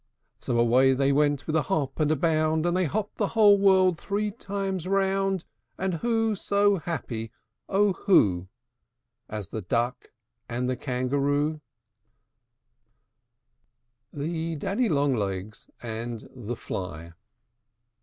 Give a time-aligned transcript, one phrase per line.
[0.39, 3.59] So away they went with a hop and a bound; And they hopped the whole
[3.59, 5.45] world three times round.
[5.77, 7.31] And who so happy,
[7.69, 7.93] oh!
[7.93, 8.47] who,
[9.29, 10.11] As the Duck
[10.49, 11.61] and the Kangaroo?
[14.11, 17.13] THE DADDY LONG LEGS AND THE FLY.